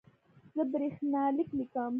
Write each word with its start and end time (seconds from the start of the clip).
زه 0.55 0.63
برېښنالیک 0.71 1.49
لیږم 1.57 1.89